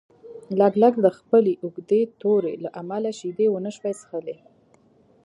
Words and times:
لګلګ 0.59 0.93
د 1.01 1.07
خپلې 1.17 1.53
اوږدې 1.63 2.01
تورې 2.21 2.53
له 2.63 2.69
امله 2.81 3.09
شیدې 3.19 3.47
ونشوای 3.51 3.93
څښلی. 3.99 4.37